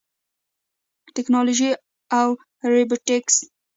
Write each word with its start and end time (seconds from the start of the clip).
ټیکنالوژي 1.13 1.69
او 2.19 2.27
روبوټکس 2.71 3.35